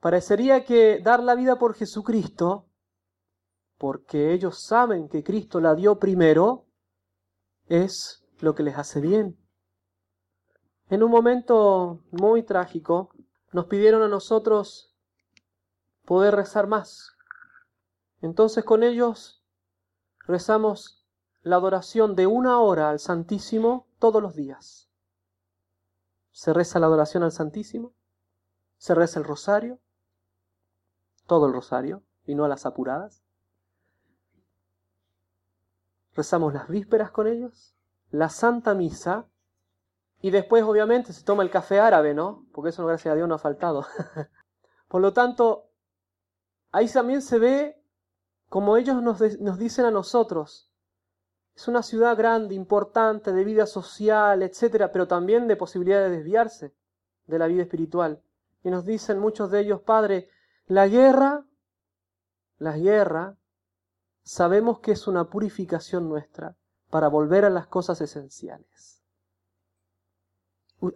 [0.00, 2.68] Parecería que dar la vida por Jesucristo,
[3.78, 6.66] porque ellos saben que Cristo la dio primero,
[7.66, 9.38] es lo que les hace bien.
[10.88, 13.10] En un momento muy trágico,
[13.52, 14.96] nos pidieron a nosotros
[16.04, 17.15] poder rezar más.
[18.26, 19.40] Entonces con ellos
[20.26, 21.06] rezamos
[21.42, 24.90] la adoración de una hora al Santísimo todos los días.
[26.32, 27.94] Se reza la adoración al Santísimo,
[28.78, 29.78] se reza el rosario,
[31.28, 33.22] todo el rosario, y no a las apuradas.
[36.14, 37.76] Rezamos las vísperas con ellos,
[38.10, 39.28] la Santa Misa,
[40.20, 42.44] y después obviamente se toma el café árabe, ¿no?
[42.52, 43.86] Porque eso, gracias a Dios, no ha faltado.
[44.88, 45.70] Por lo tanto,
[46.72, 47.85] ahí también se ve
[48.48, 50.70] como ellos nos, dicen a nosotros,
[51.54, 56.74] es una ciudad grande, importante, de vida social, etcétera, pero también de posibilidad de desviarse
[57.26, 58.22] de la vida espiritual.
[58.62, 60.28] Y nos dicen muchos de ellos, Padre,
[60.66, 61.44] la guerra,
[62.58, 63.36] la guerra,
[64.22, 66.56] sabemos que es una purificación nuestra
[66.90, 69.02] para volver a las cosas esenciales.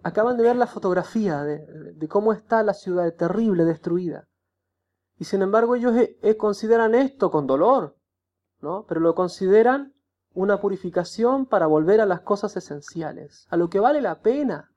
[0.03, 4.27] Acaban de ver la fotografía de, cómo está la ciudad terrible, destruida.
[5.21, 5.93] Y sin embargo ellos
[6.39, 7.95] consideran esto con dolor,
[8.59, 8.87] ¿no?
[8.87, 9.93] Pero lo consideran
[10.33, 14.71] una purificación para volver a las cosas esenciales, a lo que vale la pena.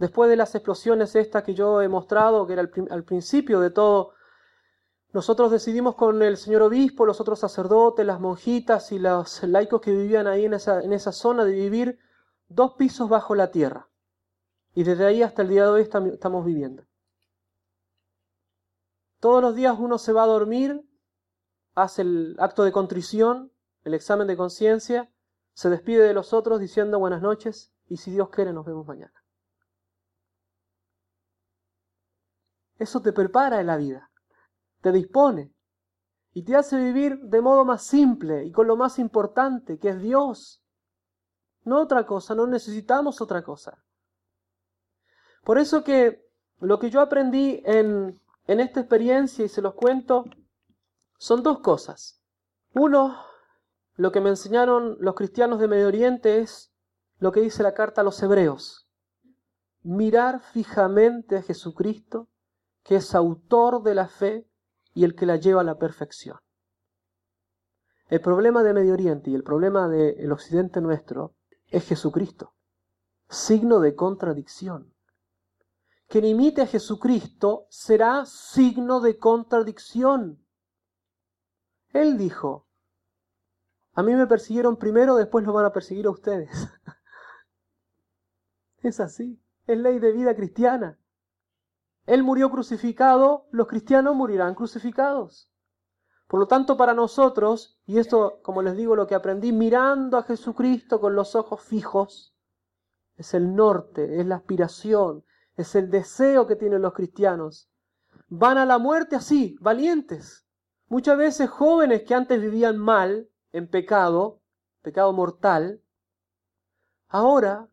[0.00, 4.14] Después de las explosiones estas que yo he mostrado, que era al, principio de todo,
[5.12, 9.92] nosotros decidimos con el señor obispo, los otros sacerdotes, las monjitas y los laicos que
[9.92, 12.00] vivían ahí en esa, en esa zona de vivir
[12.48, 13.88] dos pisos bajo la tierra.
[14.74, 16.89] Y desde ahí hasta el día de hoy estamos viviendo.
[19.20, 20.82] Todos los días uno se va a dormir,
[21.74, 23.52] hace el acto de contrición,
[23.84, 25.10] el examen de conciencia,
[25.52, 29.12] se despide de los otros diciendo buenas noches y si Dios quiere nos vemos mañana.
[32.78, 34.10] Eso te prepara en la vida,
[34.80, 35.52] te dispone
[36.32, 40.00] y te hace vivir de modo más simple y con lo más importante, que es
[40.00, 40.62] Dios.
[41.64, 43.84] No otra cosa, no necesitamos otra cosa.
[45.44, 46.26] Por eso que
[46.60, 50.24] lo que yo aprendí en, en esta experiencia, y se los cuento,
[51.18, 52.20] son dos cosas.
[52.74, 53.16] Uno,
[53.96, 56.72] lo que me enseñaron los cristianos de Medio Oriente es
[57.18, 58.88] lo que dice la carta a los hebreos.
[59.82, 62.28] Mirar fijamente a Jesucristo
[62.82, 64.48] que es autor de la fe
[64.94, 66.38] y el que la lleva a la perfección.
[68.08, 71.34] El problema de Medio Oriente y el problema del occidente nuestro
[71.68, 72.54] es Jesucristo,
[73.28, 74.92] signo de contradicción.
[76.10, 80.44] Quien imite a Jesucristo será signo de contradicción.
[81.92, 82.66] Él dijo,
[83.92, 86.50] a mí me persiguieron primero, después lo van a perseguir a ustedes.
[88.82, 90.98] es así, es ley de vida cristiana.
[92.06, 95.48] Él murió crucificado, los cristianos morirán crucificados.
[96.26, 100.24] Por lo tanto, para nosotros, y esto, como les digo, lo que aprendí mirando a
[100.24, 102.34] Jesucristo con los ojos fijos,
[103.16, 105.24] es el norte, es la aspiración,
[105.60, 107.68] es el deseo que tienen los cristianos.
[108.28, 110.46] Van a la muerte así, valientes.
[110.88, 114.40] Muchas veces jóvenes que antes vivían mal, en pecado,
[114.82, 115.82] pecado mortal,
[117.08, 117.68] ahora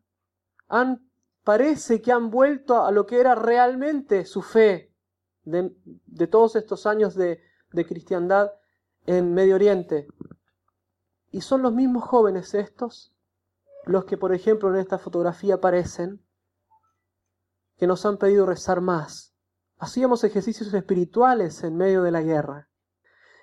[0.68, 1.08] han
[1.48, 4.92] parece que han vuelto a lo que era realmente su fe
[5.44, 7.40] de, todos estos años de,
[7.72, 8.52] de cristiandad
[9.06, 10.08] en Medio Oriente.
[11.30, 13.14] Y son los mismos jóvenes estos,
[13.86, 16.20] los que por ejemplo en esta fotografía aparecen,
[17.78, 19.34] que nos han pedido rezar más.
[19.78, 22.68] Hacíamos ejercicios espirituales en medio de la guerra.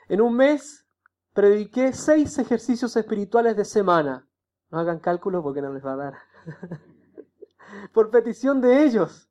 [0.10, 0.86] En un mes
[1.34, 4.28] prediqué seis ejercicios espirituales de semana.
[4.70, 6.14] No hagan cálculos porque no les va a dar.
[7.94, 9.30] por petición de ellos.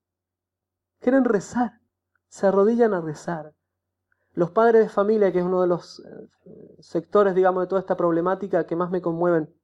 [1.00, 1.80] Quieren rezar,
[2.28, 3.54] se arrodillan a rezar.
[4.32, 7.96] Los padres de familia, que es uno de los eh, sectores, digamos, de toda esta
[7.96, 9.54] problemática que más me conmueven.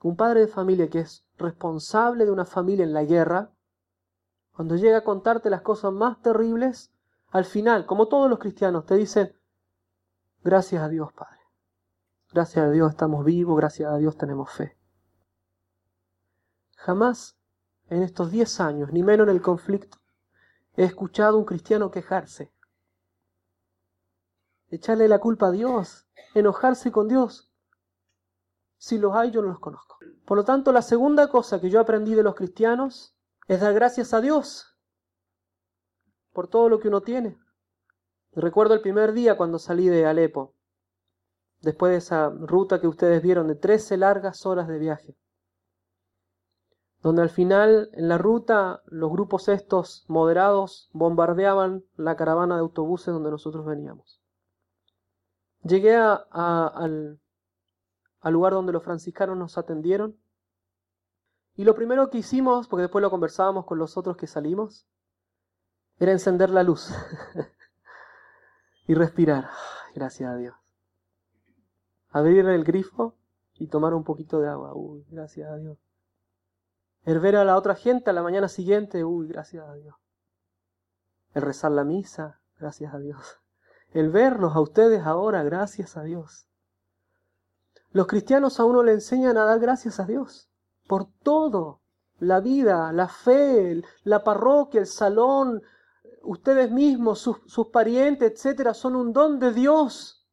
[0.00, 3.52] Un padre de familia que es responsable de una familia en la guerra,
[4.58, 6.90] cuando llega a contarte las cosas más terribles,
[7.28, 9.32] al final, como todos los cristianos, te dicen,
[10.42, 11.38] gracias a Dios, Padre.
[12.32, 14.76] Gracias a Dios estamos vivos, gracias a Dios tenemos fe.
[16.74, 17.38] Jamás
[17.88, 19.98] en estos diez años, ni menos en el conflicto,
[20.74, 22.52] he escuchado a un cristiano quejarse,
[24.70, 27.52] echarle la culpa a Dios, enojarse con Dios.
[28.76, 29.98] Si los hay, yo no los conozco.
[30.26, 33.14] Por lo tanto, la segunda cosa que yo aprendí de los cristianos
[33.48, 34.76] es dar gracias a Dios
[36.32, 37.36] por todo lo que uno tiene.
[38.32, 40.54] Recuerdo el primer día cuando salí de Alepo,
[41.62, 45.16] después de esa ruta que ustedes vieron de 13 largas horas de viaje,
[47.02, 53.14] donde al final en la ruta los grupos estos moderados bombardeaban la caravana de autobuses
[53.14, 54.20] donde nosotros veníamos.
[55.62, 57.18] Llegué al,
[58.20, 60.16] al lugar donde los franciscanos nos atendieron
[61.58, 64.86] y lo primero que hicimos, porque después lo conversábamos con los otros que salimos,
[65.98, 66.88] era encender la luz
[68.86, 69.50] y respirar.
[69.92, 70.54] Gracias a Dios.
[72.10, 73.16] Abrir el grifo
[73.54, 74.72] y tomar un poquito de agua.
[74.72, 75.76] Uy, gracias a Dios.
[77.04, 79.04] El ver a la otra gente a la mañana siguiente.
[79.04, 79.96] Uy, gracias a Dios.
[81.34, 82.38] El rezar la misa.
[82.60, 83.40] Gracias a Dios.
[83.90, 85.42] El verlos a ustedes ahora.
[85.42, 86.46] Gracias a Dios.
[87.90, 90.47] Los cristianos a uno le enseñan a dar gracias a Dios
[90.88, 91.82] por todo.
[92.18, 95.62] La vida, la fe, la parroquia, el salón,
[96.22, 100.26] ustedes mismos, sus, parientes, etcétera, son un don de Dios.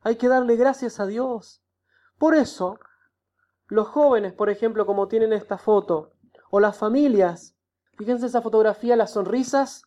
[0.00, 1.62] Hay que darle gracias a Dios.
[2.16, 2.78] Por eso,
[3.66, 6.14] los jóvenes, por ejemplo, como tienen esta foto,
[6.50, 7.54] o las familias,
[7.98, 9.82] fíjense esa fotografía, las sonrisas,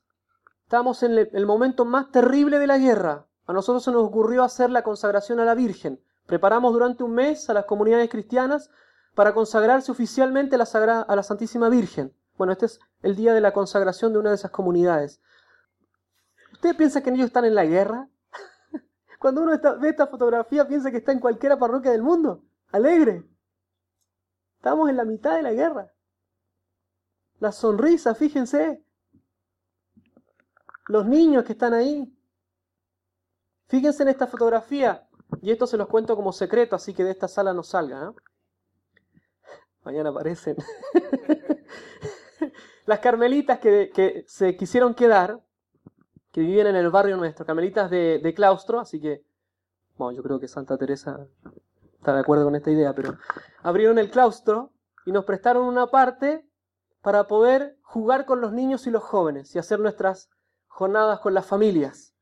[0.66, 3.26] estamos en el momento más terrible de la guerra.
[3.48, 6.00] A nosotros se nos ocurrió hacer la consagración a la Virgen.
[6.28, 8.70] Preparamos durante un mes a las comunidades cristianas
[9.16, 12.14] para consagrarse oficialmente a la, a la Santísima Virgen.
[12.38, 15.22] Bueno, este es el día de la consagración de una de esas comunidades.
[16.54, 18.10] ¿Usted piensa que ellos están en la guerra?
[19.20, 22.44] Cuando uno ve esta fotografía piensa que está en cualquier parroquia del mundo.
[22.72, 23.28] Alegre.
[24.58, 25.92] Estamos en la mitad de la guerra.
[27.40, 28.86] La sonrisa, fíjense.
[30.88, 32.16] Los niños que están ahí.
[33.68, 35.08] Fíjense en esta fotografía.
[35.42, 38.14] Y esto se los cuento como secreto, así que de esta sala no salga.
[39.84, 40.56] Mañana aparecen.
[42.86, 45.42] Las carmelitas que, se quisieron quedar,
[46.32, 49.24] que vivían en el barrio nuestro, carmelitas de, claustro, así que,
[49.98, 51.28] bueno, yo creo que Santa Teresa
[51.94, 53.18] está de acuerdo con esta idea, pero
[53.62, 54.72] abrieron el claustro
[55.06, 56.46] y nos prestaron una parte
[57.02, 60.30] para poder jugar con los niños y los jóvenes y hacer nuestras
[60.68, 62.16] jornadas con las familias.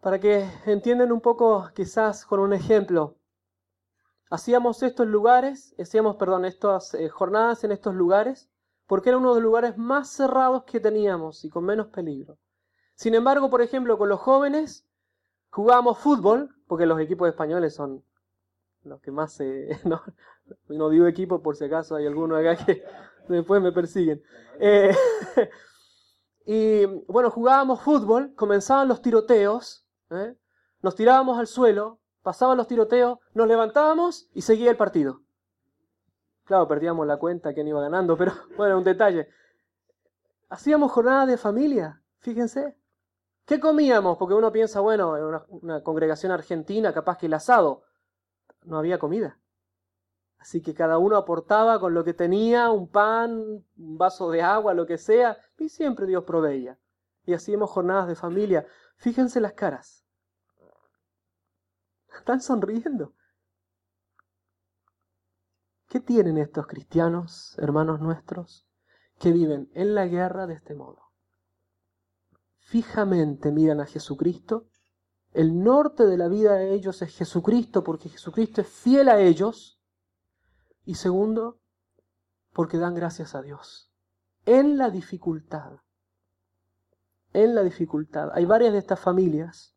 [0.00, 3.16] Para que entiendan un poco, quizás con un ejemplo,
[4.30, 8.48] hacíamos estos lugares, hacíamos, perdón, estas eh, jornadas en estos lugares
[8.86, 12.38] porque era uno de los lugares más cerrados que teníamos y con menos peligro.
[12.94, 14.86] Sin embargo, por ejemplo, con los jóvenes
[15.50, 18.04] jugábamos fútbol, porque los equipos españoles son
[18.84, 19.80] los que más se...
[19.84, 20.00] no,
[20.68, 22.84] no digo equipo por si acaso hay alguno acá que
[23.28, 24.22] después me persiguen.
[24.60, 24.94] Eh,
[26.46, 30.36] y bueno, jugábamos fútbol, comenzaban los tiroteos, ¿eh?
[30.80, 35.20] nos tirábamos al suelo, pasaban los tiroteos, nos levantábamos y seguía el partido.
[36.42, 39.28] Claro, perdíamos la cuenta quién iba ganando, pero bueno, un detalle.
[40.48, 42.76] Hacíamos jornadas de familia, fíjense.
[43.44, 44.18] ¿Qué comíamos?
[44.18, 47.84] Porque uno piensa, bueno, en una, congregación argentina, capaz que el asado.
[48.64, 49.38] No había comida.
[50.38, 53.38] Así que cada uno aportaba con lo que tenía, un pan,
[53.76, 56.76] un vaso de agua, lo que sea, y siempre Dios proveía.
[57.24, 58.66] Y hacíamos jornadas de familia.
[58.96, 60.05] Fíjense las caras.
[62.18, 63.14] Están sonriendo.
[65.88, 68.66] ¿Qué tienen estos cristianos, hermanos nuestros,
[69.18, 71.12] que viven en la guerra de este modo?
[72.58, 74.66] Fijamente miran a Jesucristo.
[75.32, 79.80] El norte de la vida de ellos es Jesucristo porque Jesucristo es fiel a ellos.
[80.84, 81.60] Y segundo,
[82.52, 83.92] porque dan gracias a Dios.
[84.44, 85.80] En la dificultad.
[87.32, 88.30] En la dificultad.
[88.32, 89.76] Hay varias de estas familias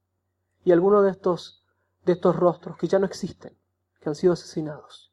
[0.63, 1.65] y algunos de estos,
[2.05, 3.57] de estos rostros que ya no existen,
[3.99, 5.09] que han sido asesinados.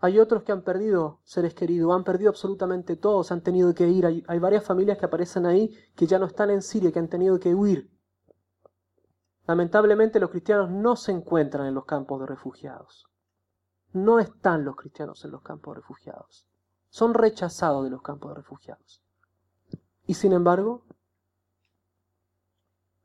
[0.00, 4.06] Hay otros que han perdido seres queridos, han perdido absolutamente todos, han tenido que ir.
[4.06, 7.40] Hay, varias familias que aparecen ahí que ya no están en Siria, que han tenido
[7.40, 7.90] que huir.
[9.46, 13.08] Lamentablemente los cristianos no se encuentran en los campos de refugiados.
[13.92, 16.46] No están los cristianos en los campos de refugiados.
[16.90, 19.02] Son rechazados de los campos de refugiados.
[20.06, 20.84] Y sin embargo,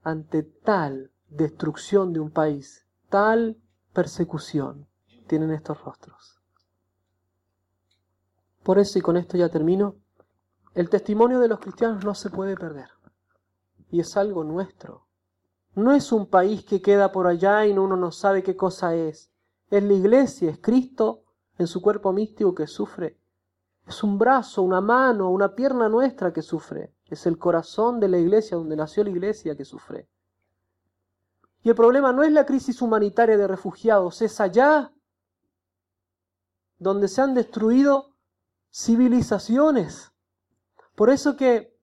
[0.04, 3.58] ante tal destrucción de un país, tal
[3.94, 4.88] persecución,
[5.28, 6.42] tienen estos rostros.
[8.64, 9.96] Por eso, y con esto ya termino,
[10.74, 12.90] el testimonio de los cristianos no se puede perder.
[13.90, 15.08] Y es algo nuestro.
[15.76, 19.32] No es un país que queda por allá y uno no sabe qué cosa es.
[19.70, 21.24] Es la iglesia, es Cristo
[21.58, 23.20] en su cuerpo místico que sufre.
[23.88, 26.94] Es un brazo, una mano, una pierna nuestra que sufre.
[27.06, 30.08] Es el corazón de la iglesia donde nació la iglesia que sufre.
[31.64, 34.92] Y el problema no es la crisis humanitaria de refugiados, es allá
[36.78, 38.18] donde se han destruido
[38.70, 40.12] civilizaciones.
[40.96, 41.80] Por eso que,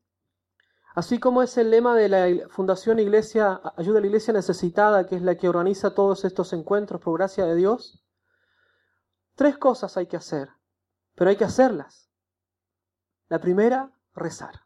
[0.94, 5.16] así como es el lema de la Fundación Iglesia, Ayuda a la Iglesia Necesitada, que
[5.16, 8.04] es la que organiza todos estos encuentros por gracia de Dios,
[9.34, 10.50] tres cosas hay que hacer,
[11.14, 12.10] pero hay que hacerlas.
[13.28, 14.60] La primera, rezar.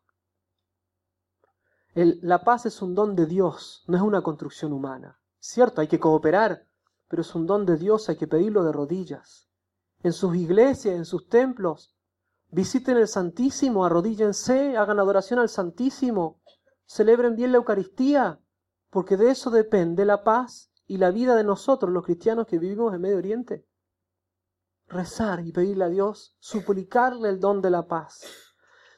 [1.94, 5.20] La paz es un don de Dios, no es una construcción humana.
[5.38, 6.66] Cierto, hay que cooperar,
[7.08, 9.48] pero es un don de Dios, hay que pedirlo de rodillas.
[10.02, 11.94] En sus iglesias, en sus templos,
[12.50, 16.40] visiten el Santísimo, arrodíllense, hagan adoración al Santísimo,
[16.86, 18.40] celebren bien la Eucaristía,
[18.90, 22.92] porque de eso depende la paz y la vida de nosotros, los cristianos que vivimos
[22.92, 23.66] en Medio Oriente.
[24.88, 28.22] Rezar y pedirle a Dios, suplicarle el don de la paz.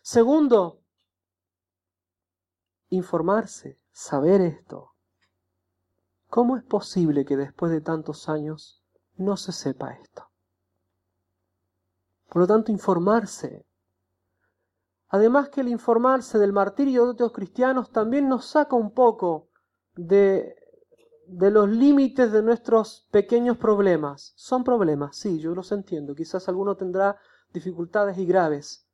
[0.03, 0.83] Segundo,
[2.97, 4.93] informarse, saber esto.
[6.29, 8.83] ¿Cómo es posible que después de tantos años
[9.17, 10.29] no se sepa esto?
[12.29, 13.67] Por lo tanto, informarse.
[15.09, 19.49] Además que el informarse del martirio de otros cristianos también nos saca un poco
[19.95, 20.57] de,
[21.27, 24.33] de los límites de nuestros pequeños problemas.
[24.37, 26.15] Son problemas, sí, yo los entiendo.
[26.15, 27.17] Quizás alguno tendrá
[27.53, 28.87] dificultades y graves.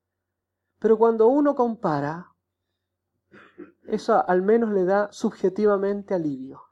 [0.78, 2.31] Pero cuando uno compara,
[3.84, 6.62] eso al menos le da subjetivamente alivio.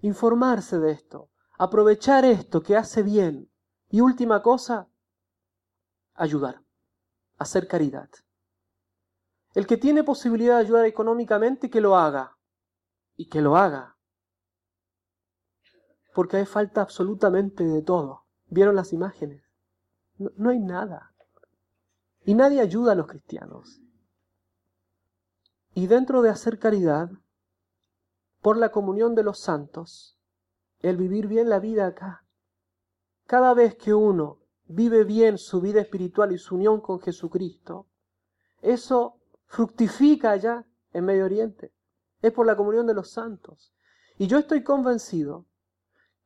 [0.00, 3.50] Informarse de esto, aprovechar esto que hace bien.
[3.88, 4.88] Y última cosa,
[6.14, 6.62] ayudar,
[7.38, 8.10] hacer caridad.
[9.54, 12.36] El que tiene posibilidad de ayudar económicamente, que lo haga.
[13.16, 13.96] Y que lo haga.
[16.14, 18.26] Porque hay falta absolutamente de todo.
[18.48, 19.42] ¿Vieron las imágenes?
[20.18, 21.14] No, no hay nada.
[22.24, 23.80] Y nadie ayuda a los cristianos.
[25.76, 27.10] Y dentro de hacer caridad,
[28.40, 30.18] por la comunión de los santos,
[30.80, 32.24] el vivir bien la vida acá.
[33.26, 37.86] Cada vez que uno vive bien su vida espiritual y su unión con Jesucristo,
[38.62, 40.64] eso fructifica allá
[40.94, 41.74] en Medio Oriente.
[42.22, 43.74] Es por la comunión de los santos.
[44.16, 45.44] Y yo estoy convencido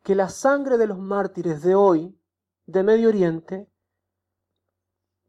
[0.05, 2.16] que la sangre de los mártires de hoy,
[2.66, 3.68] de Medio Oriente,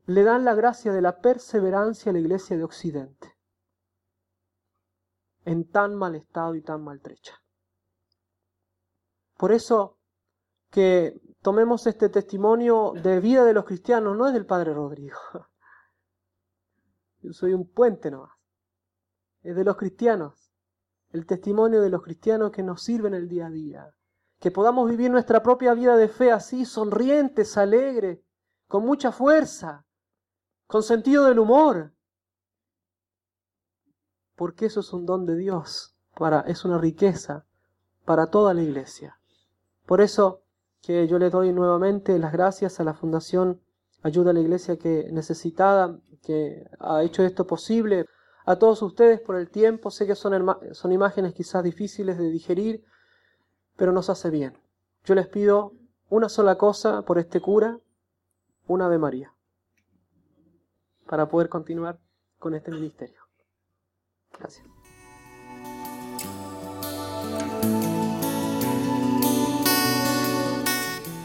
[0.06, 3.31] le dan la gracia de la perseverancia a la iglesia de Occidente,
[5.46, 7.42] en tan mal estado y tan maltrecha.
[9.38, 9.98] Por eso
[10.70, 15.18] que tomemos este testimonio de vida de los cristianos, no es del Padre Rodrigo.
[17.22, 18.32] Yo soy un puente nomás.
[19.42, 20.52] Es de los cristianos.
[21.10, 23.96] El testimonio de los cristianos que nos sirven el día a día.
[24.40, 28.20] Que podamos vivir nuestra propia vida de fe así, sonrientes, alegres,
[28.68, 29.86] con mucha fuerza,
[30.66, 31.94] con sentido del humor,
[34.42, 37.46] porque eso es un don de Dios, para, es una riqueza
[38.06, 39.20] para toda la iglesia.
[39.86, 40.42] Por eso
[40.82, 43.62] que yo le doy nuevamente las gracias a la Fundación
[44.02, 48.08] Ayuda a la Iglesia que necesitada, que ha hecho esto posible,
[48.44, 50.34] a todos ustedes por el tiempo, sé que son,
[50.72, 52.84] son imágenes quizás difíciles de digerir,
[53.76, 54.58] pero nos hace bien.
[55.06, 55.74] Yo les pido
[56.10, 57.78] una sola cosa por este cura,
[58.66, 59.36] una Ave María
[61.06, 62.00] para poder continuar
[62.40, 63.22] con este ministerio.
[64.38, 64.72] Gracias.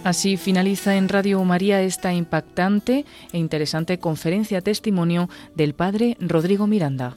[0.07, 7.17] Así finaliza en Radio María esta impactante e interesante conferencia testimonio del padre Rodrigo Miranda.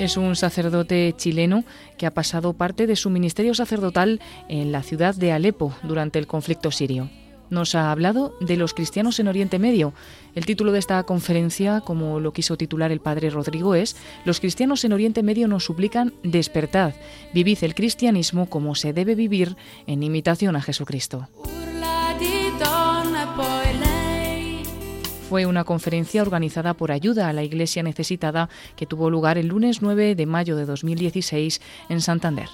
[0.00, 1.62] Es un sacerdote chileno
[1.96, 6.26] que ha pasado parte de su ministerio sacerdotal en la ciudad de Alepo durante el
[6.26, 7.08] conflicto sirio
[7.50, 9.92] nos ha hablado de los cristianos en Oriente Medio.
[10.34, 14.84] El título de esta conferencia, como lo quiso titular el padre Rodrigo, es Los cristianos
[14.84, 16.94] en Oriente Medio nos suplican despertad,
[17.34, 21.28] vivid el cristianismo como se debe vivir en imitación a Jesucristo.
[25.28, 29.80] Fue una conferencia organizada por Ayuda a la Iglesia Necesitada que tuvo lugar el lunes
[29.80, 32.48] 9 de mayo de 2016 en Santander.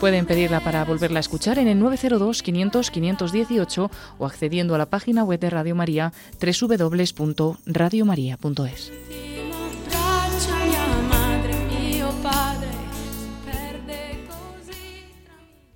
[0.00, 4.86] Pueden pedirla para volverla a escuchar en el 902 500 518 o accediendo a la
[4.86, 9.27] página web de Radio María www.radiomaria.es.